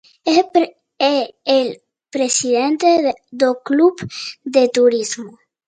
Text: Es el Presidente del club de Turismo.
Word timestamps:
Es 0.25 0.43
el 1.43 1.83
Presidente 2.09 3.13
del 3.29 3.55
club 3.63 3.95
de 4.43 4.67
Turismo. 4.67 5.37